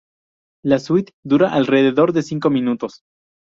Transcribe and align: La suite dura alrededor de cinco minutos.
La 0.65 0.79
suite 0.79 1.11
dura 1.23 1.53
alrededor 1.53 2.11
de 2.11 2.23
cinco 2.23 2.49
minutos. 2.49 3.01